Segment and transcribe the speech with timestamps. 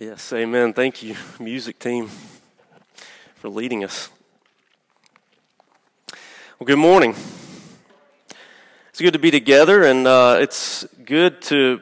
[0.00, 0.74] Yes, amen.
[0.74, 2.08] Thank you, music team,
[3.34, 4.10] for leading us.
[6.56, 7.16] Well, good morning.
[8.90, 11.80] It's good to be together, and uh, it's good to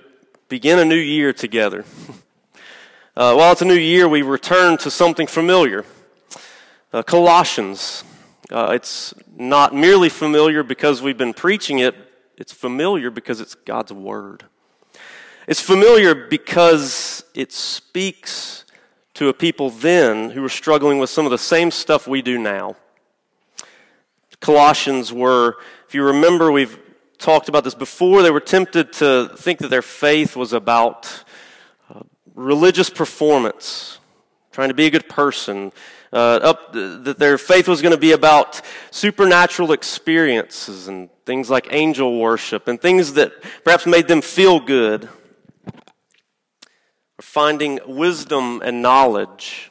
[0.48, 1.84] begin a new year together.
[3.18, 5.86] Uh, while it's a new year, we return to something familiar
[6.92, 8.04] uh, Colossians.
[8.52, 11.94] Uh, it's not merely familiar because we've been preaching it,
[12.36, 14.44] it's familiar because it's God's Word.
[15.46, 18.64] It's familiar because it speaks
[19.14, 22.36] to a people then who were struggling with some of the same stuff we do
[22.36, 22.74] now.
[24.40, 26.76] Colossians were, if you remember, we've
[27.18, 31.22] talked about this before, they were tempted to think that their faith was about
[31.94, 32.00] uh,
[32.34, 34.00] religious performance,
[34.50, 35.70] trying to be a good person,
[36.12, 41.68] uh, up, that their faith was going to be about supernatural experiences and things like
[41.70, 43.32] angel worship and things that
[43.62, 45.08] perhaps made them feel good
[47.20, 49.70] finding wisdom and knowledge,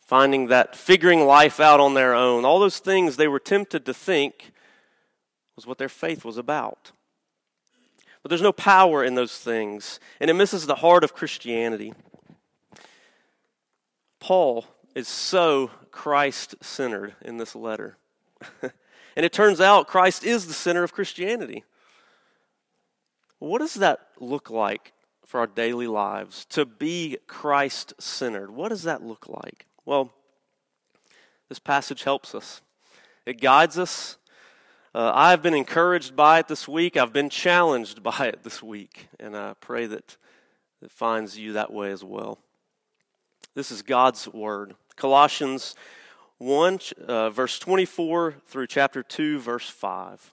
[0.00, 3.94] finding that figuring life out on their own, all those things they were tempted to
[3.94, 4.52] think
[5.56, 6.92] was what their faith was about.
[8.22, 11.94] But there's no power in those things, and it misses the heart of Christianity.
[14.18, 17.96] Paul is so Christ centered in this letter.
[18.62, 21.64] and it turns out Christ is the center of Christianity.
[23.38, 24.92] What does that look like
[25.30, 28.50] for our daily lives to be Christ centered.
[28.50, 29.64] What does that look like?
[29.84, 30.10] Well,
[31.48, 32.60] this passage helps us,
[33.24, 34.16] it guides us.
[34.92, 36.96] Uh, I've been encouraged by it this week.
[36.96, 40.16] I've been challenged by it this week, and I pray that
[40.82, 42.40] it finds you that way as well.
[43.54, 44.74] This is God's word.
[44.96, 45.76] Colossians
[46.38, 50.32] 1, uh, verse 24 through chapter 2, verse 5.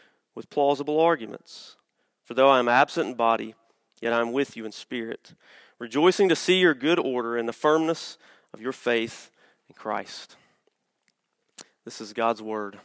[0.35, 1.75] with plausible arguments.
[2.23, 3.55] For though I am absent in body,
[4.01, 5.33] yet I am with you in spirit,
[5.79, 8.17] rejoicing to see your good order and the firmness
[8.53, 9.31] of your faith
[9.67, 10.35] in Christ.
[11.85, 12.79] This is God's word.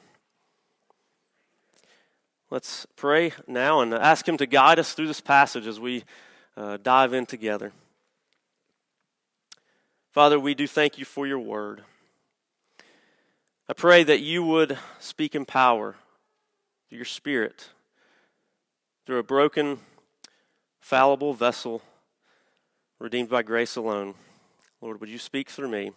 [2.50, 6.04] Let's pray now and ask Him to guide us through this passage as we
[6.56, 7.72] uh, dive in together.
[10.12, 11.82] Father, we do thank you for your word.
[13.68, 15.96] I pray that you would speak in power
[16.88, 17.70] through your Spirit,
[19.04, 19.78] through a broken,
[20.80, 21.82] fallible vessel
[22.98, 24.14] redeemed by grace alone.
[24.80, 25.92] Lord, would you speak through me?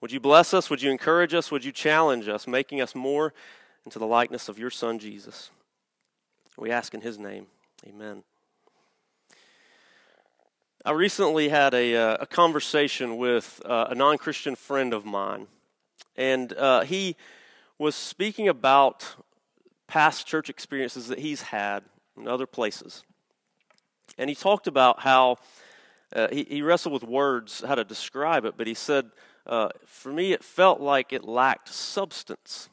[0.00, 0.68] Would you bless us?
[0.68, 1.50] Would you encourage us?
[1.50, 3.32] Would you challenge us, making us more
[3.84, 5.50] into the likeness of your Son, Jesus?
[6.58, 7.46] We ask in his name.
[7.86, 8.22] Amen.
[10.84, 15.48] I recently had a, uh, a conversation with uh, a non Christian friend of mine,
[16.16, 17.16] and uh, he
[17.78, 19.16] was speaking about
[19.86, 21.84] past church experiences that he's had
[22.16, 23.04] in other places.
[24.18, 25.36] And he talked about how
[26.14, 29.10] uh, he, he, wrestled with words, how to describe it, but he said,
[29.46, 32.68] uh, For me, it felt like it lacked substance.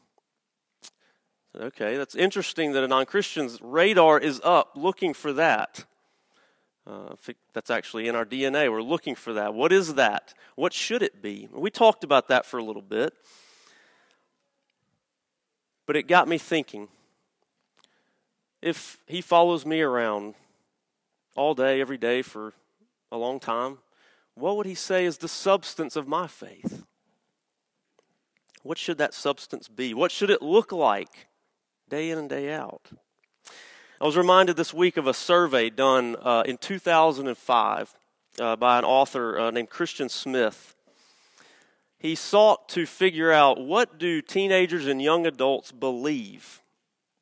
[1.60, 5.86] Okay, that's interesting that a non Christian's radar is up looking for that.
[6.86, 7.16] Uh,
[7.54, 8.72] that's actually in our DNA.
[8.72, 9.54] We're looking for that.
[9.54, 10.34] What is that?
[10.56, 11.48] What should it be?
[11.52, 13.14] We talked about that for a little bit.
[15.86, 16.88] But it got me thinking
[18.64, 20.36] if he follows me around
[21.36, 22.54] all day, every day for
[23.12, 23.80] a long time,
[24.36, 26.86] what would he say is the substance of my faith?
[28.64, 29.94] What should that substance be?
[29.94, 31.28] What should it look like
[31.90, 32.90] day in and day out?
[34.00, 37.94] I was reminded this week of a survey done uh, in 2005
[38.40, 40.74] uh, by an author uh, named Christian Smith.
[42.00, 46.62] He sought to figure out what do teenagers and young adults believe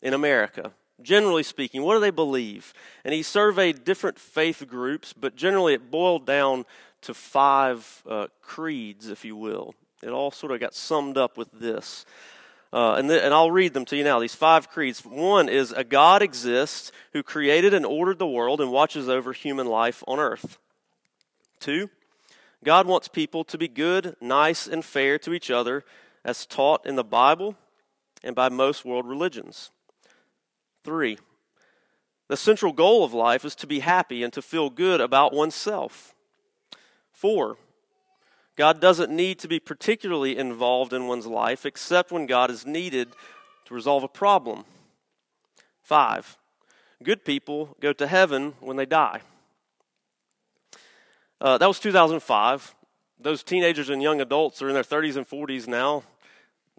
[0.03, 0.73] in America
[1.03, 2.73] generally speaking, what do they believe?
[3.03, 6.65] And he surveyed different faith groups, but generally it boiled down
[7.01, 9.73] to five uh, creeds, if you will.
[10.03, 12.05] It all sort of got summed up with this.
[12.73, 14.19] Uh, and, th- and I'll read them to you now.
[14.19, 15.03] These five creeds.
[15.03, 19.67] One is a God exists who created and ordered the world and watches over human
[19.67, 20.57] life on earth.
[21.59, 21.89] Two,
[22.63, 25.83] God wants people to be good, nice, and fair to each other
[26.23, 27.55] as taught in the Bible
[28.23, 29.71] and by most world religions.
[30.83, 31.17] Three,
[32.27, 36.15] the central goal of life is to be happy and to feel good about oneself.
[37.11, 37.57] Four,
[38.55, 43.09] God doesn't need to be particularly involved in one's life except when God is needed
[43.65, 44.65] to resolve a problem.
[45.81, 46.37] Five,
[47.03, 49.21] good people go to heaven when they die.
[51.39, 52.75] Uh, that was 2005.
[53.19, 56.03] Those teenagers and young adults are in their 30s and 40s now.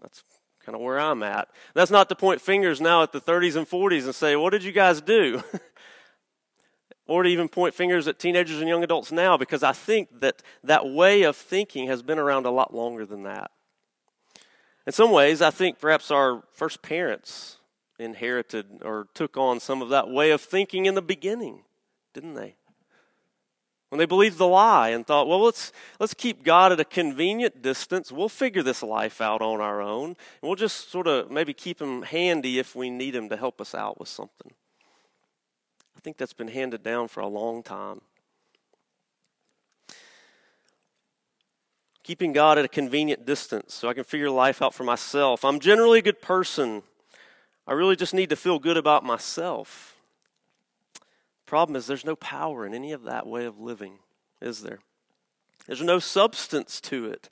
[0.01, 0.23] That's
[0.65, 1.49] kind of where I'm at.
[1.73, 4.63] That's not to point fingers now at the 30s and 40s and say, What did
[4.63, 5.43] you guys do?
[7.07, 10.41] or to even point fingers at teenagers and young adults now, because I think that
[10.63, 13.51] that way of thinking has been around a lot longer than that.
[14.85, 17.57] In some ways, I think perhaps our first parents
[17.99, 21.63] inherited or took on some of that way of thinking in the beginning,
[22.13, 22.55] didn't they?
[23.93, 27.61] When they believed the lie and thought, well, let's, let's keep God at a convenient
[27.61, 28.11] distance.
[28.11, 30.05] We'll figure this life out on our own.
[30.05, 33.61] And we'll just sort of maybe keep him handy if we need him to help
[33.61, 34.51] us out with something.
[35.95, 38.01] I think that's been handed down for a long time.
[42.01, 45.45] Keeping God at a convenient distance so I can figure life out for myself.
[45.45, 46.81] I'm generally a good person.
[47.67, 49.92] I really just need to feel good about myself.
[51.53, 53.99] Problem is, there's no power in any of that way of living,
[54.41, 54.79] is there?
[55.67, 57.29] There's no substance to it.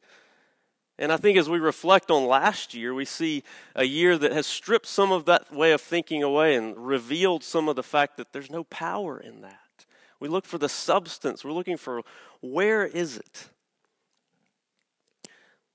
[0.99, 3.41] And I think as we reflect on last year, we see
[3.75, 7.67] a year that has stripped some of that way of thinking away and revealed some
[7.67, 9.87] of the fact that there's no power in that.
[10.19, 12.03] We look for the substance, we're looking for
[12.41, 13.49] where is it?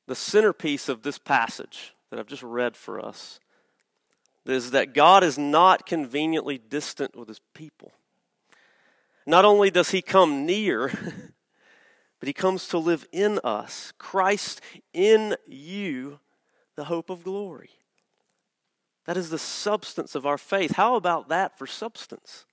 [0.06, 3.40] The centerpiece of this passage that I've just read for us
[4.44, 7.90] is that God is not conveniently distant with his people.
[9.26, 10.88] Not only does he come near,
[12.20, 13.92] but he comes to live in us.
[13.98, 14.60] Christ
[14.94, 16.20] in you,
[16.76, 17.70] the hope of glory.
[19.06, 20.72] That is the substance of our faith.
[20.72, 22.44] How about that for substance?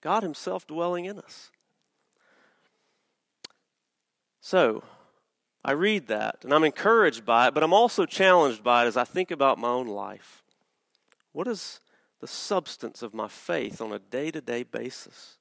[0.00, 1.50] God Himself dwelling in us.
[4.40, 4.82] So,
[5.64, 8.96] I read that and I'm encouraged by it, but I'm also challenged by it as
[8.96, 10.42] I think about my own life.
[11.32, 11.80] What is
[12.20, 15.36] the substance of my faith on a day to day basis?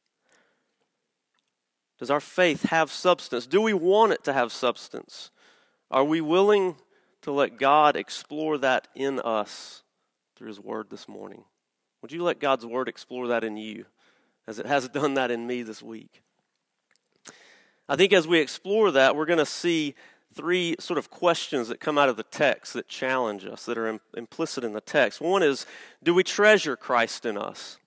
[2.00, 3.46] Does our faith have substance?
[3.46, 5.32] Do we want it to have substance?
[5.92, 6.76] Are we willing
[7.22, 9.84] to let God explore that in us
[10.36, 11.44] through His Word this morning?
[12.02, 13.86] Would you let God's Word explore that in you
[14.48, 16.24] as it has done that in me this week?
[17.90, 19.96] I think as we explore that, we're going to see
[20.34, 24.00] three sort of questions that come out of the text that challenge us, that are
[24.16, 25.20] implicit in the text.
[25.20, 25.66] One is
[26.02, 27.78] Do we treasure Christ in us?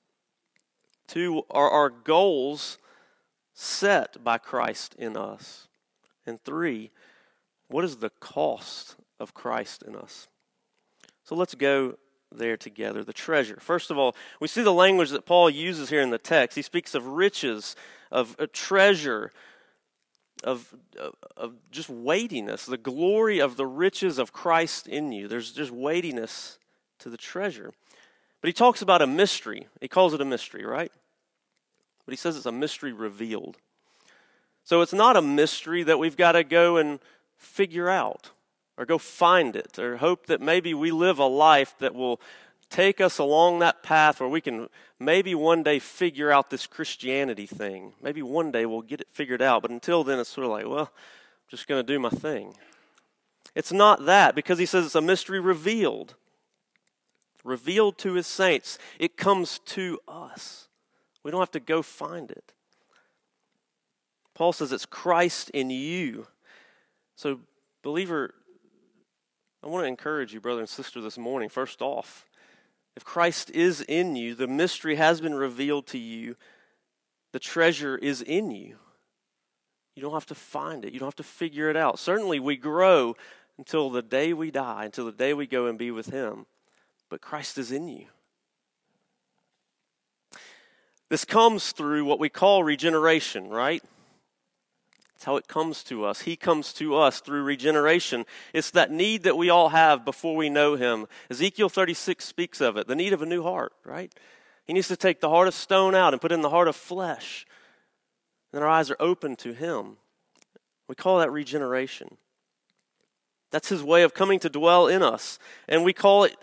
[1.06, 2.78] Two, are our goals
[3.54, 5.68] set by Christ in us?
[6.26, 6.90] And three,
[7.68, 10.28] what is the cost of Christ in us?
[11.24, 11.96] So let's go
[12.30, 13.04] there together.
[13.04, 13.58] The treasure.
[13.60, 16.56] First of all, we see the language that Paul uses here in the text.
[16.56, 17.76] He speaks of riches,
[18.10, 19.32] of a treasure,
[20.44, 25.28] of, of, of just weightiness, the glory of the riches of Christ in you.
[25.28, 26.58] There's just weightiness
[27.00, 27.72] to the treasure.
[28.40, 29.68] But he talks about a mystery.
[29.80, 30.92] He calls it a mystery, right?
[32.04, 33.58] But he says it's a mystery revealed.
[34.64, 37.00] So it's not a mystery that we've got to go and
[37.36, 38.30] figure out
[38.76, 42.20] or go find it or hope that maybe we live a life that will
[42.70, 44.68] take us along that path where we can
[44.98, 47.92] maybe one day figure out this Christianity thing.
[48.02, 49.62] Maybe one day we'll get it figured out.
[49.62, 52.54] But until then, it's sort of like, well, I'm just going to do my thing.
[53.54, 56.14] It's not that because he says it's a mystery revealed.
[57.44, 58.78] Revealed to his saints.
[58.98, 60.68] It comes to us.
[61.22, 62.52] We don't have to go find it.
[64.34, 66.26] Paul says it's Christ in you.
[67.16, 67.40] So,
[67.82, 68.34] believer,
[69.62, 71.48] I want to encourage you, brother and sister, this morning.
[71.48, 72.26] First off,
[72.96, 76.36] if Christ is in you, the mystery has been revealed to you,
[77.32, 78.76] the treasure is in you.
[79.94, 81.98] You don't have to find it, you don't have to figure it out.
[81.98, 83.14] Certainly, we grow
[83.58, 86.46] until the day we die, until the day we go and be with Him,
[87.08, 88.06] but Christ is in you.
[91.12, 93.82] This comes through what we call regeneration, right?
[95.12, 96.22] That's how it comes to us.
[96.22, 98.24] He comes to us through regeneration.
[98.54, 101.06] It's that need that we all have before we know Him.
[101.28, 104.10] Ezekiel 36 speaks of it the need of a new heart, right?
[104.64, 106.76] He needs to take the heart of stone out and put in the heart of
[106.76, 107.44] flesh.
[108.54, 109.98] And our eyes are open to Him.
[110.88, 112.16] We call that regeneration.
[113.50, 115.38] That's His way of coming to dwell in us.
[115.68, 116.36] And we call it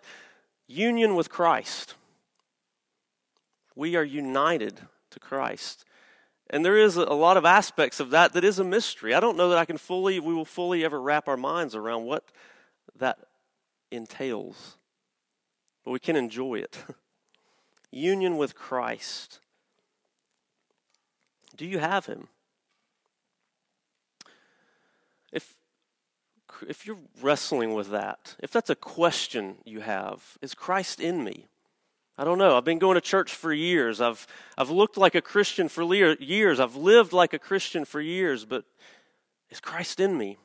[0.68, 1.96] union with Christ.
[3.80, 4.82] We are united
[5.12, 5.86] to Christ.
[6.50, 9.14] And there is a lot of aspects of that that is a mystery.
[9.14, 12.04] I don't know that I can fully, we will fully ever wrap our minds around
[12.04, 12.26] what
[12.98, 13.20] that
[13.90, 14.76] entails.
[15.86, 16.84] But we can enjoy it.
[17.90, 19.40] Union with Christ.
[21.56, 22.28] Do you have him?
[25.32, 25.56] If
[26.68, 31.48] if you're wrestling with that, if that's a question you have, is Christ in me?
[32.20, 32.58] I don't know.
[32.58, 34.02] I've been going to church for years.
[34.02, 36.60] I've, I've looked like a Christian for years.
[36.60, 38.66] I've lived like a Christian for years, but
[39.50, 40.38] is Christ in me?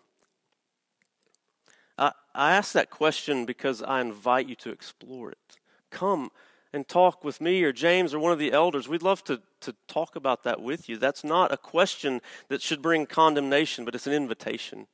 [1.98, 5.58] I, I ask that question because I invite you to explore it.
[5.90, 6.30] Come
[6.72, 8.86] and talk with me or James or one of the elders.
[8.86, 10.96] We'd love to, to talk about that with you.
[10.96, 14.86] That's not a question that should bring condemnation, but it's an invitation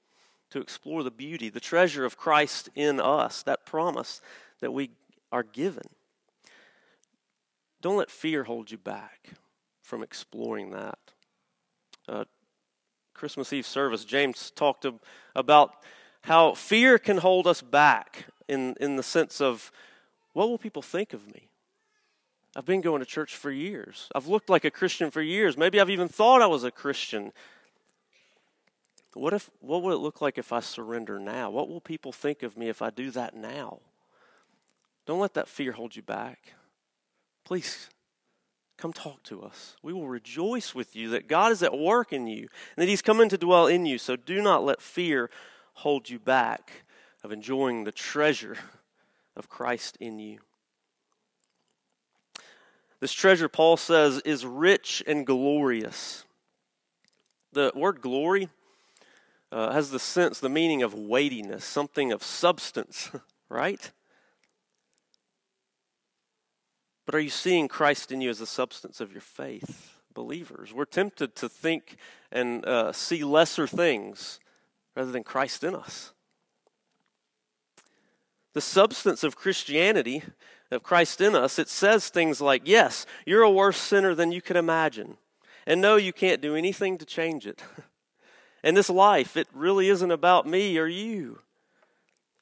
[0.49, 4.23] to explore the beauty, the treasure of Christ in us, that promise
[4.61, 4.93] that we
[5.31, 5.85] are given.
[7.81, 9.31] Don't let fear hold you back
[9.83, 10.99] from exploring that.
[12.09, 12.25] Uh,
[13.15, 14.87] Christmas Eve service, James talked
[15.35, 15.75] about
[16.23, 19.71] how fear can hold us back in, in the sense of
[20.33, 21.49] what will people think of me?
[22.57, 24.09] I've been going to church for years.
[24.15, 25.57] I've looked like a Christian for years.
[25.57, 27.33] Maybe I've even thought I was a Christian.
[29.15, 31.51] What if what will it look like if I surrender now?
[31.51, 33.79] What will people think of me if I do that now?
[35.07, 36.55] Don't let that fear hold you back.
[37.45, 37.89] Please
[38.77, 39.77] come talk to us.
[39.83, 43.03] We will rejoice with you that God is at work in you and that He's
[43.03, 43.99] coming to dwell in you.
[43.99, 45.31] So do not let fear
[45.75, 46.85] hold you back
[47.23, 48.57] of enjoying the treasure
[49.37, 50.39] of Christ in you.
[53.01, 56.25] This treasure, Paul says, is rich and glorious.
[57.53, 58.49] The word glory
[59.51, 63.11] uh, has the sense, the meaning of weightiness, something of substance,
[63.49, 63.91] right?
[67.11, 69.99] But are you seeing Christ in you as the substance of your faith?
[70.15, 71.97] Believers, we're tempted to think
[72.31, 74.39] and uh, see lesser things
[74.95, 76.13] rather than Christ in us.
[78.53, 80.23] The substance of Christianity,
[80.71, 84.41] of Christ in us, it says things like, yes, you're a worse sinner than you
[84.41, 85.17] could imagine.
[85.67, 87.61] And no, you can't do anything to change it.
[88.63, 91.41] and this life, it really isn't about me or you.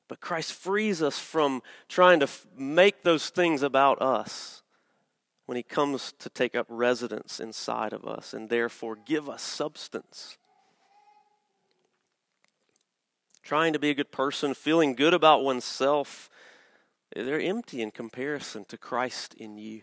[0.09, 4.63] But Christ frees us from trying to f- make those things about us
[5.45, 10.39] when He comes to take up residence inside of us and therefore give us substance.
[13.43, 16.31] Trying to be a good person, feeling good about oneself,
[17.15, 19.83] they're empty in comparison to Christ in you.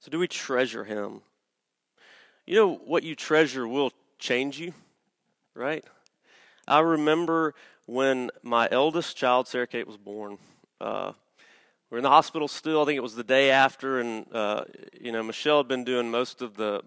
[0.00, 1.20] So, do we treasure Him?
[2.46, 4.72] You know, what you treasure will change you,
[5.54, 5.84] right?
[6.66, 7.54] I remember
[7.86, 10.38] when my eldest child, Sarah Kate, was born.
[10.80, 11.12] Uh,
[11.90, 12.82] we are in the hospital still.
[12.82, 14.64] I think it was the day after, and uh,
[15.00, 16.82] you know, Michelle had been doing most of the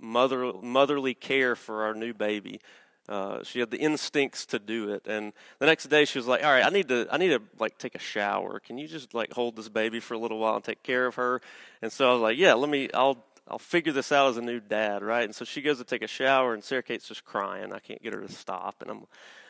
[0.00, 2.60] mother motherly care for our new baby.
[3.08, 6.44] Uh, she had the instincts to do it, and the next day she was like,
[6.44, 8.60] "All right, I need to, I need to like take a shower.
[8.60, 11.14] Can you just like hold this baby for a little while and take care of
[11.14, 11.40] her?"
[11.80, 12.90] And so I was like, "Yeah, let me.
[12.92, 15.24] I'll I'll figure this out as a new dad, right?
[15.24, 17.72] And so she goes to take a shower, and Sarah Kate's just crying.
[17.72, 19.06] I can't get her to stop, and I'm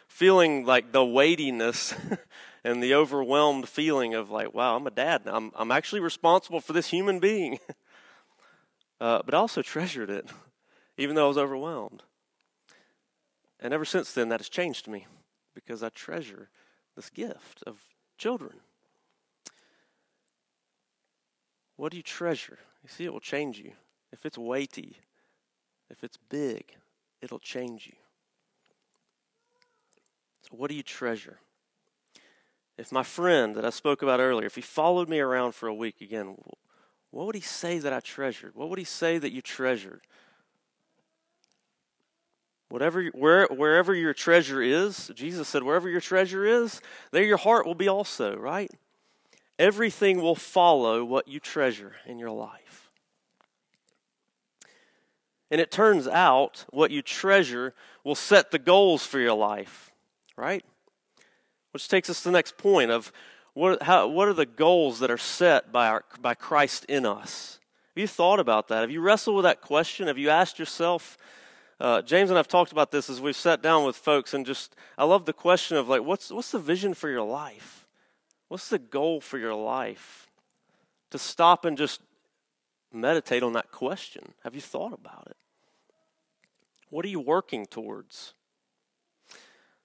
[0.06, 1.94] feeling like the weightiness
[2.64, 5.22] and the overwhelmed feeling of like, wow, I'm a dad.
[5.26, 7.58] I'm I'm actually responsible for this human being.
[9.00, 10.28] uh, but I also treasured it,
[10.96, 12.02] even though I was overwhelmed.
[13.60, 15.06] And ever since then, that has changed me
[15.54, 16.50] because I treasure
[16.94, 17.80] this gift of
[18.16, 18.60] children.
[21.76, 22.58] What do you treasure?
[22.82, 23.72] You see, it will change you.
[24.12, 24.98] If it's weighty,
[25.90, 26.76] if it's big,
[27.20, 27.96] it'll change you.
[30.42, 31.38] So, what do you treasure?
[32.76, 35.74] If my friend that I spoke about earlier, if he followed me around for a
[35.74, 36.36] week again,
[37.10, 38.54] what would he say that I treasured?
[38.54, 40.02] What would he say that you treasured?
[42.68, 46.80] Whatever, where, wherever your treasure is, Jesus said, wherever your treasure is,
[47.12, 48.70] there your heart will be also, right?
[49.58, 52.87] Everything will follow what you treasure in your life.
[55.50, 57.74] And it turns out what you treasure
[58.04, 59.90] will set the goals for your life,
[60.36, 60.64] right?
[61.72, 63.12] Which takes us to the next point of
[63.54, 67.58] What, how, what are the goals that are set by, our, by Christ in us?
[67.94, 68.82] Have you thought about that?
[68.82, 70.06] Have you wrestled with that question?
[70.06, 71.18] Have you asked yourself?
[71.80, 74.76] Uh, James and I've talked about this as we've sat down with folks, and just
[74.96, 77.86] I love the question of like, what's what's the vision for your life?
[78.48, 80.28] What's the goal for your life?
[81.10, 82.00] To stop and just
[82.92, 84.32] meditate on that question.
[84.44, 85.36] Have you thought about it?
[86.90, 88.34] What are you working towards?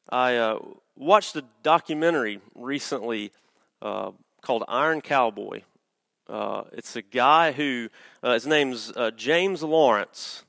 [0.10, 0.60] I uh,
[0.96, 3.32] watched a documentary recently
[3.82, 5.64] uh, called Iron Cowboy.
[6.28, 7.90] Uh, it's a guy who,
[8.22, 10.46] uh, his name's uh, James Lawrence.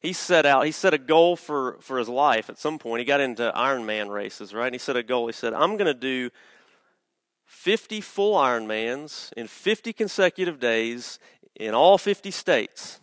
[0.00, 3.00] He set out, he set a goal for, for his life at some point.
[3.00, 4.66] He got into Ironman races, right?
[4.66, 5.26] And he set a goal.
[5.26, 6.30] He said, I'm going to do
[7.46, 11.18] 50 full Ironmans in 50 consecutive days
[11.58, 13.00] in all 50 states.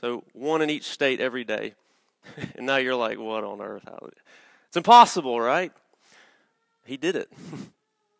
[0.00, 1.74] So one in each state every day.
[2.56, 3.88] and now you're like, what on earth?
[4.68, 5.72] It's impossible, right?
[6.84, 7.30] He did it.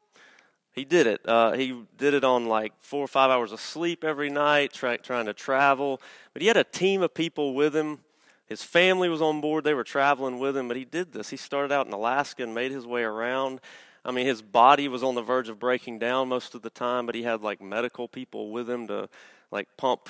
[0.72, 1.26] he did it.
[1.26, 4.96] Uh, he did it on like four or five hours of sleep every night, try,
[4.96, 6.00] trying to travel.
[6.32, 8.00] But he had a team of people with him.
[8.46, 9.64] His family was on board.
[9.64, 11.30] They were traveling with him, but he did this.
[11.30, 13.60] He started out in Alaska and made his way around.
[14.04, 17.06] I mean, his body was on the verge of breaking down most of the time,
[17.06, 19.08] but he had like medical people with him to
[19.52, 20.08] like pump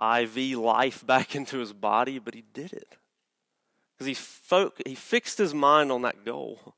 [0.00, 2.96] IV life back into his body, but he did it.
[3.94, 6.74] Because he, fo- he fixed his mind on that goal.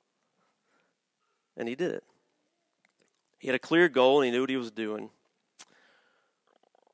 [1.57, 2.05] And he did it.
[3.39, 5.11] He had a clear goal and he knew what he was doing.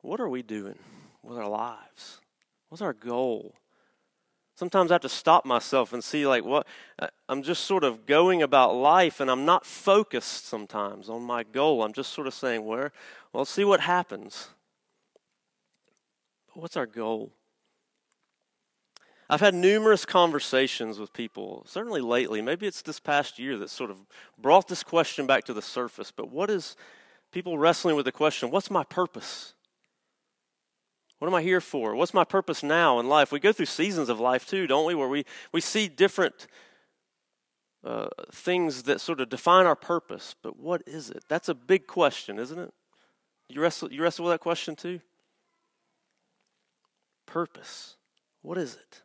[0.02, 0.78] What are we doing
[1.22, 2.20] with our lives?
[2.68, 3.54] What's our goal?
[4.54, 6.66] Sometimes I have to stop myself and see, like, what
[6.98, 11.44] uh, I'm just sort of going about life and I'm not focused sometimes on my
[11.44, 11.82] goal.
[11.82, 12.92] I'm just sort of saying, where,
[13.32, 14.50] well, see what happens.
[16.54, 17.32] What's our goal?
[19.28, 23.90] I've had numerous conversations with people, certainly lately, maybe it's this past year that sort
[23.90, 23.98] of
[24.36, 26.10] brought this question back to the surface.
[26.10, 26.74] But what is
[27.30, 29.54] people wrestling with the question, what's my purpose?
[31.20, 31.94] What am I here for?
[31.94, 33.30] What's my purpose now in life?
[33.30, 36.48] We go through seasons of life too, don't we, where we, we see different
[37.84, 40.34] uh, things that sort of define our purpose.
[40.42, 41.22] But what is it?
[41.28, 42.74] That's a big question, isn't it?
[43.48, 45.00] You wrestle, you wrestle with that question too?
[47.30, 47.94] Purpose.
[48.42, 49.02] What is it?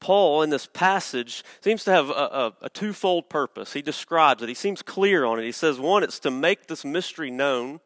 [0.00, 3.74] Paul in this passage seems to have a, a, a, twofold purpose.
[3.74, 5.44] He describes it, he seems clear on it.
[5.44, 7.78] He says, one, it's to make this mystery known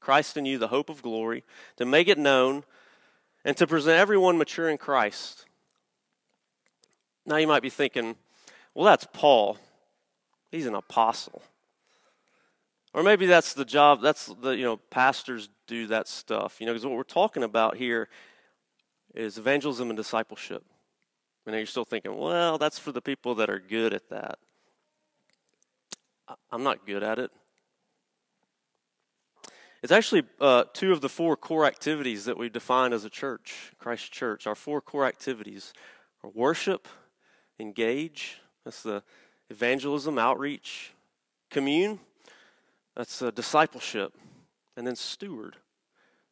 [0.00, 1.42] Christ in you, the hope of glory,
[1.76, 2.62] to make it known,
[3.44, 5.44] and to present everyone mature in Christ.
[7.26, 8.14] Now you might be thinking,
[8.74, 9.58] well, that's Paul.
[10.50, 11.42] He's an apostle.
[12.94, 16.60] Or maybe that's the job, that's the, you know, pastors do that stuff.
[16.60, 18.08] You know, because what we're talking about here
[19.14, 20.62] is evangelism and discipleship.
[21.46, 24.38] I know you're still thinking, well, that's for the people that are good at that.
[26.50, 27.32] I'm not good at it.
[29.82, 33.72] It's actually uh, two of the four core activities that we define as a church,
[33.78, 34.46] Christ Church.
[34.46, 35.74] Our four core activities
[36.22, 36.88] are worship,
[37.58, 39.02] engage, that's the
[39.50, 40.92] evangelism, outreach,
[41.50, 41.98] commune,
[42.96, 44.14] that's uh, discipleship,
[44.76, 45.56] and then steward.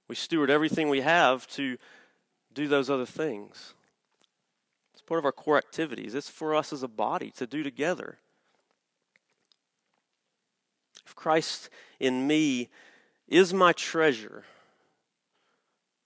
[0.09, 1.77] We steward everything we have to
[2.53, 3.75] do those other things.
[4.93, 6.15] It's part of our core activities.
[6.15, 8.19] It's for us as a body to do together.
[11.07, 12.69] If Christ in me
[13.27, 14.45] is my treasure,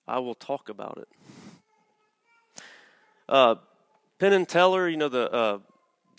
[0.08, 1.08] I will talk about it.
[3.28, 3.56] Uh,
[4.18, 5.58] Penn and Teller, you know the uh,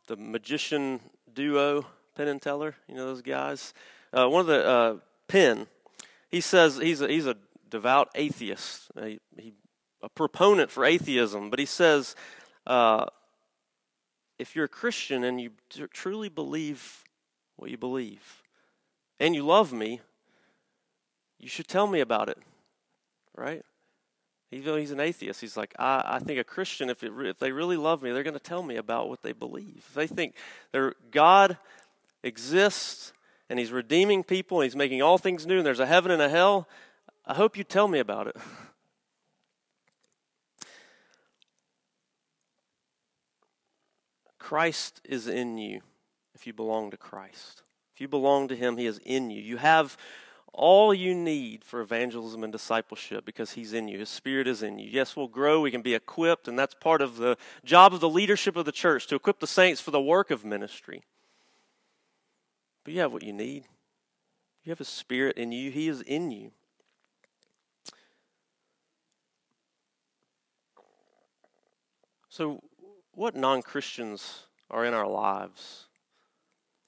[0.08, 1.00] the magician
[1.34, 3.74] duo, Penn and Teller, you know those guys.
[4.14, 4.96] Uh, one of the uh,
[6.30, 7.36] he says he's a, he's a
[7.70, 9.54] devout atheist, a, he,
[10.02, 12.16] a proponent for atheism, but he says
[12.66, 13.06] uh,
[14.40, 15.52] if you're a Christian and you
[15.94, 17.04] truly believe
[17.56, 18.44] what you believe,
[19.20, 20.00] and you love me,
[21.40, 22.38] you should tell me about it,
[23.36, 23.64] right?
[24.52, 27.38] Even though he's an atheist, he's like, I, I think a Christian, if, it, if
[27.40, 29.84] they really love me, they're going to tell me about what they believe.
[29.90, 30.36] If they think
[31.12, 31.58] God
[32.24, 33.12] exists
[33.50, 36.22] and he's redeeming people and he's making all things new and there's a heaven and
[36.22, 36.68] a hell,
[37.26, 38.38] I hope you tell me about it.
[44.40, 45.82] Christ is in you
[46.34, 47.64] if you belong to Christ.
[47.94, 49.42] If you belong to Him, He is in you.
[49.42, 49.98] You have
[50.54, 54.00] all you need for evangelism and discipleship because He's in you.
[54.00, 54.88] His Spirit is in you.
[54.90, 58.08] Yes, we'll grow, we can be equipped, and that's part of the job of the
[58.08, 61.04] leadership of the church to equip the saints for the work of ministry.
[62.88, 63.66] But you have what you need.
[64.64, 66.52] You have a Spirit in you, He is in you.
[72.30, 72.64] So,
[73.12, 75.88] what non Christians are in our lives.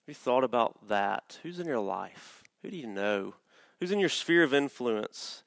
[0.05, 1.37] Have you thought about that?
[1.43, 2.43] Who's in your life?
[2.61, 3.33] Who do you know?
[3.81, 5.43] Who's in your sphere of influence?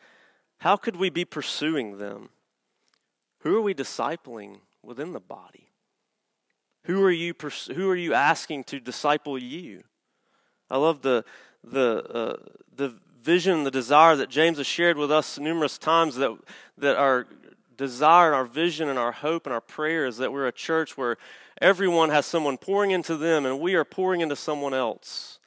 [0.59, 2.29] How could we be pursuing them?
[3.38, 5.71] Who are we discipling within the body?
[6.85, 7.33] Who are you
[7.75, 9.85] who are you asking to disciple you?
[10.72, 11.24] I love the
[11.62, 12.37] the uh,
[12.74, 16.37] the vision, the desire that James has shared with us numerous times that
[16.78, 17.26] that our
[17.76, 20.96] desire, and our vision, and our hope and our prayer is that we're a church
[20.96, 21.18] where
[21.61, 25.38] everyone has someone pouring into them and we are pouring into someone else.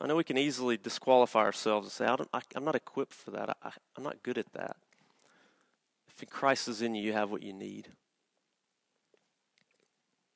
[0.00, 3.56] I know we can easily disqualify ourselves and say, I am not equipped for that.
[3.62, 4.76] I, I'm not good at that.
[6.08, 7.88] If Christ is in you, you have what you need.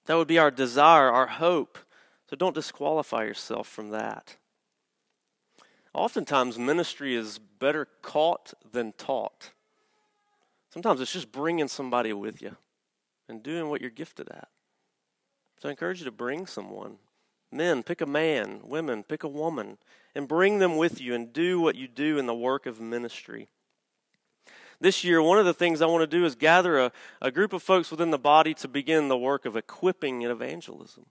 [0.07, 1.78] That would be our desire, our hope.
[2.33, 4.37] So don't disqualify yourself from that.
[5.92, 9.51] Oftentimes, ministry is better caught than taught.
[10.71, 12.57] Sometimes it's just bringing somebody with you
[13.29, 14.49] and doing what you're gifted at.
[15.61, 16.97] So I encourage you to bring someone.
[17.51, 18.61] Men, pick a man.
[18.64, 19.77] Women, pick a woman.
[20.14, 23.49] And bring them with you and do what you do in the work of ministry.
[24.81, 27.53] This year, one of the things I want to do is gather a, a group
[27.53, 31.05] of folks within the body to begin the work of equipping and evangelism.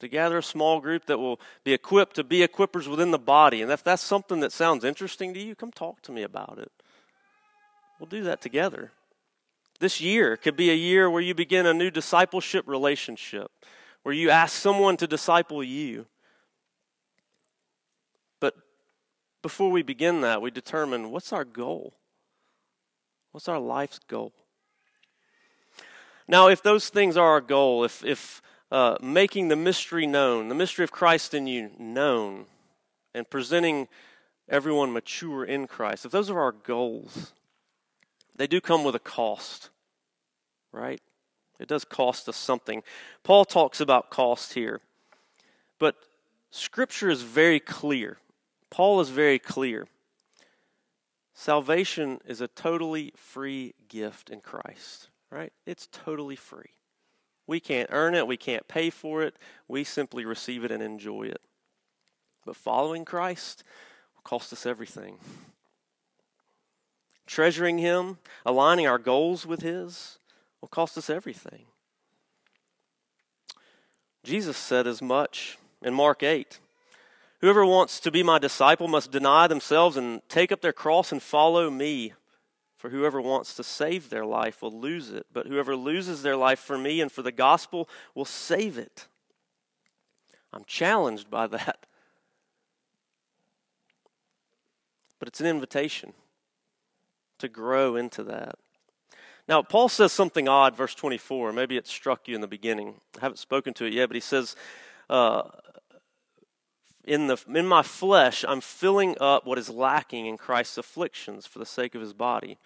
[0.00, 3.62] To gather a small group that will be equipped to be equippers within the body.
[3.62, 6.70] And if that's something that sounds interesting to you, come talk to me about it.
[7.98, 8.90] We'll do that together.
[9.80, 13.50] This year could be a year where you begin a new discipleship relationship,
[14.02, 16.06] where you ask someone to disciple you.
[18.40, 18.54] But
[19.42, 21.94] before we begin that, we determine what's our goal?
[23.32, 24.32] What's our life's goal?
[26.26, 28.40] Now, if those things are our goal, if, if
[28.74, 32.46] uh, making the mystery known, the mystery of Christ in you known,
[33.14, 33.86] and presenting
[34.48, 37.32] everyone mature in Christ, if those are our goals,
[38.34, 39.70] they do come with a cost,
[40.72, 41.00] right?
[41.60, 42.82] It does cost us something.
[43.22, 44.80] Paul talks about cost here,
[45.78, 45.94] but
[46.50, 48.18] Scripture is very clear.
[48.70, 49.86] Paul is very clear.
[51.32, 55.52] Salvation is a totally free gift in Christ, right?
[55.64, 56.70] It's totally free.
[57.46, 59.36] We can't earn it, we can't pay for it,
[59.68, 61.40] we simply receive it and enjoy it.
[62.44, 63.64] But following Christ
[64.14, 65.18] will cost us everything.
[67.26, 70.18] Treasuring Him, aligning our goals with His,
[70.60, 71.66] will cost us everything.
[74.22, 76.58] Jesus said as much in Mark 8.
[77.40, 81.22] Whoever wants to be my disciple must deny themselves and take up their cross and
[81.22, 82.14] follow me.
[82.84, 86.58] For whoever wants to save their life will lose it, but whoever loses their life
[86.58, 89.06] for me and for the gospel will save it.
[90.52, 91.86] I'm challenged by that.
[95.18, 96.12] But it's an invitation
[97.38, 98.56] to grow into that.
[99.48, 101.54] Now, Paul says something odd, verse 24.
[101.54, 102.96] Maybe it struck you in the beginning.
[103.16, 104.56] I haven't spoken to it yet, but he says,
[105.08, 105.44] uh,
[107.06, 111.58] in, the, in my flesh, I'm filling up what is lacking in Christ's afflictions for
[111.58, 112.58] the sake of his body.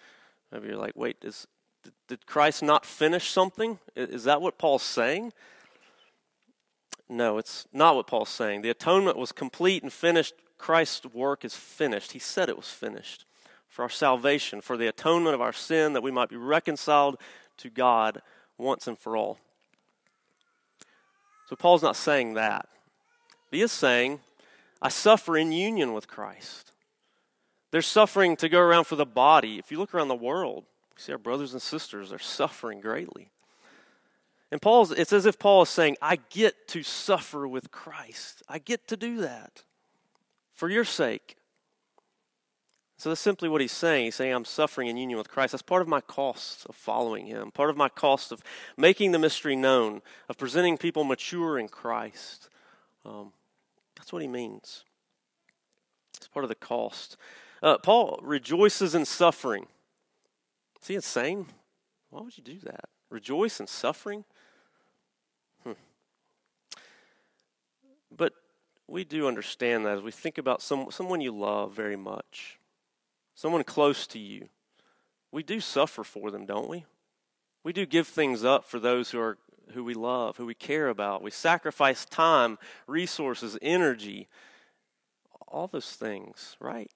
[0.51, 1.47] Maybe you're like, wait, is,
[1.83, 3.79] did, did Christ not finish something?
[3.95, 5.33] Is that what Paul's saying?
[7.09, 8.61] No, it's not what Paul's saying.
[8.61, 10.33] The atonement was complete and finished.
[10.57, 12.11] Christ's work is finished.
[12.11, 13.25] He said it was finished
[13.67, 17.17] for our salvation, for the atonement of our sin, that we might be reconciled
[17.57, 18.21] to God
[18.57, 19.39] once and for all.
[21.47, 22.67] So Paul's not saying that.
[23.51, 24.19] He is saying
[24.81, 26.71] I suffer in union with Christ.
[27.71, 29.59] There's suffering to go around for the body.
[29.59, 30.65] If you look around the world,
[30.95, 33.29] we see our brothers and sisters are suffering greatly.
[34.51, 38.41] And Paul's it's as if Paul is saying, I get to suffer with Christ.
[38.47, 39.63] I get to do that
[40.55, 41.35] for your sake.
[42.97, 44.05] So that's simply what he's saying.
[44.05, 45.53] He's saying, I'm suffering in union with Christ.
[45.53, 48.43] That's part of my cost of following him, part of my cost of
[48.75, 52.49] making the mystery known, of presenting people mature in Christ.
[53.05, 53.31] Um,
[53.99, 54.85] that's what he means.
[56.15, 57.17] It's part of the cost.
[57.61, 59.67] Uh, Paul rejoices in suffering.
[60.81, 61.47] Is he insane?
[62.09, 62.85] Why would you do that?
[63.09, 64.23] Rejoice in suffering?
[65.63, 65.73] Hmm.
[68.15, 68.33] But
[68.87, 72.57] we do understand that as we think about some, someone you love very much,
[73.35, 74.47] someone close to you.
[75.29, 76.85] We do suffer for them, don't we?
[77.65, 79.37] We do give things up for those who are
[79.73, 81.21] who we love, who we care about.
[81.21, 84.27] We sacrifice time, resources, energy,
[85.47, 86.91] all those things, right?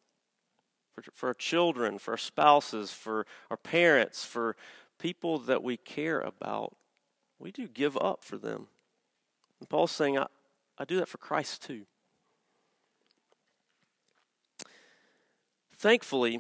[0.93, 4.55] For, for our children, for our spouses, for our parents, for
[4.99, 6.75] people that we care about.
[7.39, 8.67] We do give up for them.
[9.59, 10.27] And Paul's saying, I,
[10.77, 11.85] I do that for Christ too.
[15.75, 16.39] Thankfully,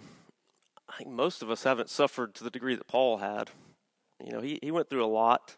[0.87, 3.49] I think most of us haven't suffered to the degree that Paul had.
[4.23, 5.55] You know, he, he went through a lot.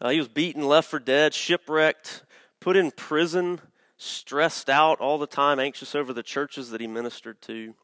[0.00, 2.22] Uh, he was beaten, left for dead, shipwrecked,
[2.58, 3.60] put in prison,
[3.98, 7.74] stressed out all the time, anxious over the churches that he ministered to.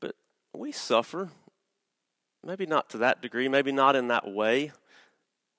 [0.00, 0.14] But
[0.54, 1.30] we suffer.
[2.44, 4.70] Maybe not to that degree, maybe not in that way,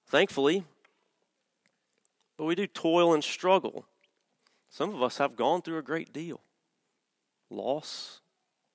[0.08, 0.64] thankfully.
[2.38, 3.86] But we do toil and struggle.
[4.70, 6.40] Some of us have gone through a great deal
[7.52, 8.22] loss,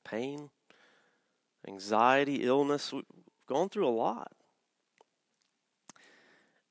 [0.05, 0.50] pain,
[1.66, 2.92] anxiety, illness.
[2.92, 3.05] We've
[3.48, 4.33] gone through a lot.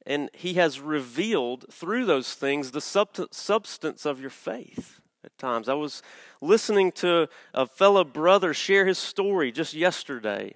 [0.06, 5.70] And he has revealed through those things the substance of your faith at times.
[5.70, 6.02] I was
[6.42, 10.56] listening to a fellow brother share his story just yesterday.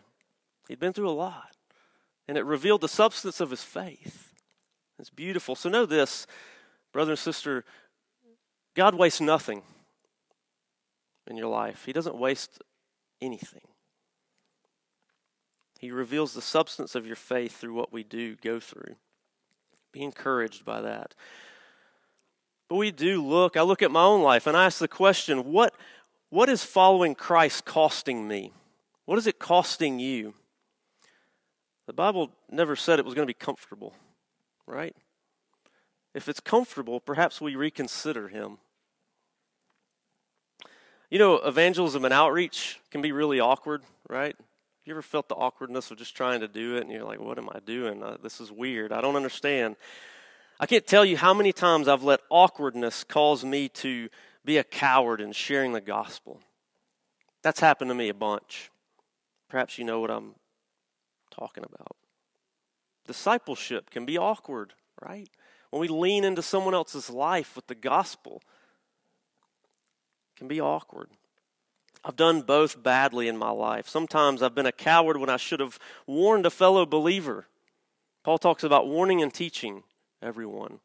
[0.67, 1.55] He'd been through a lot,
[2.27, 4.33] and it revealed the substance of his faith.
[4.99, 5.55] It's beautiful.
[5.55, 6.27] So, know this,
[6.91, 7.63] brother and sister
[8.77, 9.63] God wastes nothing
[11.25, 12.61] in your life, He doesn't waste
[13.21, 13.67] anything.
[15.79, 18.95] He reveals the substance of your faith through what we do go through.
[19.91, 21.15] Be encouraged by that.
[22.67, 25.51] But we do look, I look at my own life and I ask the question
[25.51, 25.73] what,
[26.29, 28.51] what is following Christ costing me?
[29.05, 30.33] What is it costing you?
[31.85, 33.93] The Bible never said it was going to be comfortable,
[34.65, 34.93] right?
[36.13, 38.57] If it's comfortable, perhaps we reconsider Him.
[41.09, 44.35] You know, evangelism and outreach can be really awkward, right?
[44.87, 47.37] You ever felt the awkwardness of just trying to do it and you're like, what
[47.37, 48.01] am I doing?
[48.01, 48.93] Uh, this is weird.
[48.93, 49.75] I don't understand.
[50.61, 54.07] I can't tell you how many times I've let awkwardness cause me to
[54.45, 56.39] be a coward in sharing the gospel.
[57.43, 58.71] That's happened to me a bunch.
[59.49, 60.35] Perhaps you know what I'm
[61.31, 61.97] talking about.
[63.05, 64.71] Discipleship can be awkward,
[65.01, 65.27] right?
[65.69, 68.41] When we lean into someone else's life with the gospel,
[70.37, 71.09] can be awkward.
[72.07, 73.89] I've done both badly in my life.
[73.89, 77.47] Sometimes I've been a coward when I should have warned a fellow believer.
[78.23, 79.83] Paul talks about warning and teaching
[80.21, 80.79] everyone.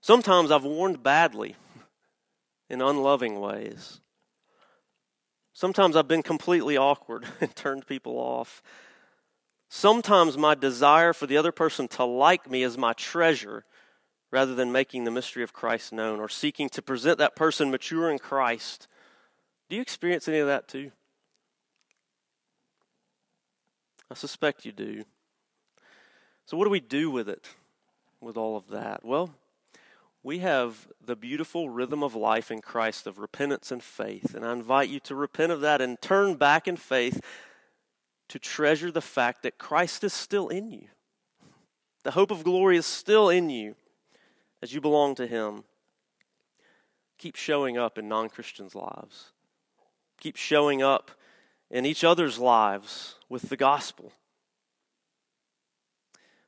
[0.00, 1.54] Sometimes I've warned badly
[2.70, 4.00] in unloving ways.
[5.52, 8.62] Sometimes I've been completely awkward and turned people off.
[9.68, 13.66] Sometimes my desire for the other person to like me is my treasure
[14.30, 18.10] rather than making the mystery of Christ known or seeking to present that person mature
[18.10, 18.88] in Christ
[19.70, 20.90] do you experience any of that too?
[24.10, 25.04] I suspect you do.
[26.44, 27.48] So, what do we do with it,
[28.20, 29.04] with all of that?
[29.04, 29.30] Well,
[30.24, 34.34] we have the beautiful rhythm of life in Christ of repentance and faith.
[34.34, 37.20] And I invite you to repent of that and turn back in faith
[38.28, 40.88] to treasure the fact that Christ is still in you.
[42.02, 43.76] The hope of glory is still in you
[44.60, 45.62] as you belong to Him.
[47.18, 49.30] Keep showing up in non Christians' lives
[50.20, 51.10] keep showing up
[51.70, 54.12] in each other's lives with the gospel.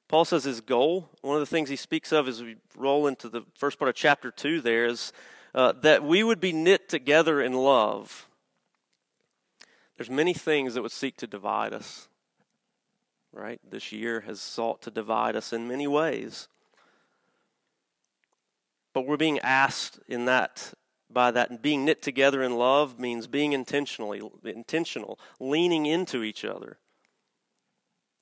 [0.09, 3.31] Paul says his goal, one of the things he speaks of as we roll into
[3.31, 5.11] the first part of chapter 2 there, is
[5.55, 8.29] uh, that we would be knit together in love.
[9.97, 12.09] There's many things that would seek to divide us,
[13.33, 13.61] right?
[13.67, 16.49] This year has sought to divide us in many ways.
[18.93, 20.75] But we're being asked in that
[21.13, 26.79] by that being knit together in love means being intentionally intentional, leaning into each other.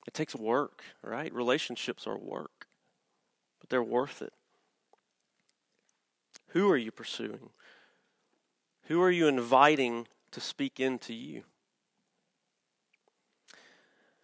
[0.07, 1.33] It takes work, right?
[1.33, 2.67] Relationships are work,
[3.59, 4.33] but they're worth it.
[6.49, 7.51] Who are you pursuing?
[8.85, 11.43] Who are you inviting to speak into you?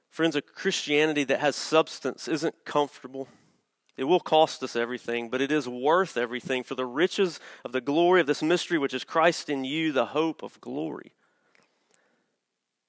[0.09, 3.27] Friends, a Christianity that has substance isn't comfortable.
[3.97, 7.81] It will cost us everything, but it is worth everything for the riches of the
[7.81, 11.13] glory of this mystery, which is Christ in you, the hope of glory.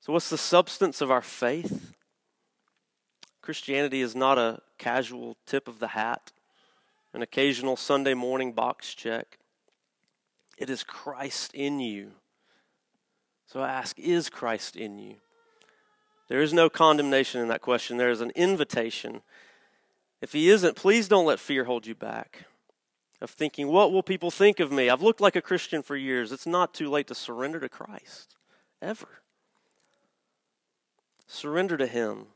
[0.00, 1.94] So, what's the substance of our faith?
[3.40, 6.32] Christianity is not a casual tip of the hat,
[7.14, 9.38] an occasional Sunday morning box check.
[10.58, 12.12] It is Christ in you.
[13.46, 15.16] So I ask, is Christ in you?
[16.28, 17.96] There is no condemnation in that question.
[17.96, 19.22] There is an invitation
[20.20, 22.44] if he isn't, please don't let fear hold you back
[23.20, 24.88] of thinking, what will people think of me?
[24.88, 26.30] I've looked like a Christian for years.
[26.30, 28.36] It's not too late to surrender to Christ,
[28.80, 29.08] ever.
[31.26, 32.26] Surrender to him.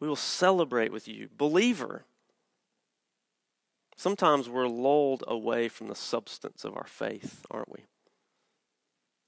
[0.00, 1.28] We will celebrate with you.
[1.36, 2.04] Believer.
[3.96, 7.84] Sometimes we're lulled away from the substance of our faith, aren't we?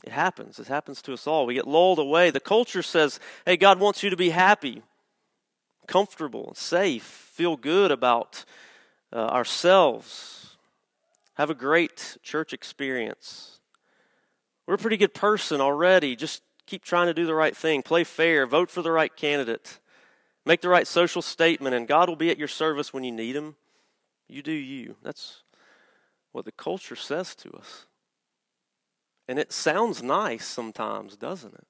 [0.05, 0.59] It happens.
[0.59, 1.47] It happens to us all.
[1.47, 2.31] We get lulled away.
[2.31, 4.83] The culture says, hey, God wants you to be happy
[5.89, 8.45] comfortable, safe, feel good about
[9.13, 10.57] uh, ourselves,
[11.35, 13.59] have a great church experience.
[14.67, 16.15] We're a pretty good person already.
[16.15, 19.81] Just keep trying to do the right thing, play fair, vote for the right candidate,
[20.45, 23.35] make the right social statement, and God will be at your service when you need
[23.35, 23.57] Him.
[24.29, 24.97] You do you.
[25.03, 25.43] That's
[26.33, 27.87] what the culture says to us.
[29.27, 31.67] And it sounds nice sometimes, doesn't it?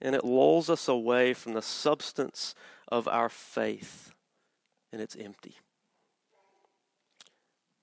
[0.00, 2.54] And it lulls us away from the substance
[2.88, 4.12] of our faith,
[4.92, 5.56] and it's empty.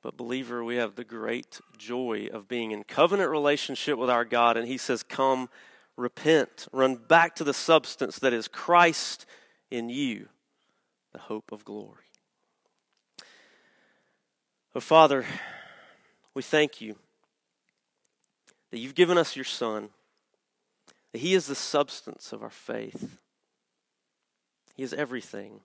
[0.02, 4.58] But, believer, we have the great joy of being in covenant relationship with our God,
[4.58, 5.50] and He says, Come,
[5.96, 9.26] repent, run back to the substance that is Christ
[9.72, 10.28] in you,
[11.14, 12.04] the hope of glory.
[14.76, 15.26] Oh, Father,
[16.34, 16.96] we thank you
[18.72, 19.90] that you've given us your Son,
[21.14, 23.18] that He is the substance of our faith,
[24.76, 25.62] He is everything.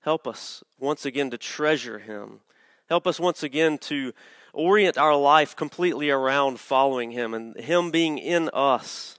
[0.00, 2.40] Help us once again to treasure Him.
[2.90, 4.12] Help us once again to
[4.52, 9.18] orient our life completely around following Him and Him being in us.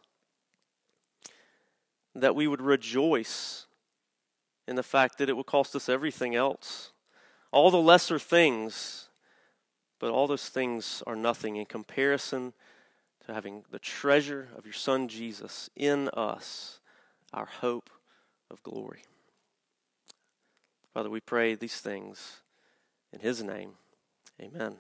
[2.13, 3.65] That we would rejoice
[4.67, 6.91] in the fact that it would cost us everything else
[7.55, 9.08] all the lesser things,
[9.97, 12.51] but all those things are nothing in comparison
[13.25, 16.79] to having the treasure of your Son Jesus in us,
[17.33, 17.89] our hope
[18.51, 19.03] of glory.
[20.93, 22.41] Father, we pray these things
[23.11, 23.71] in His name.
[24.41, 24.77] Amen.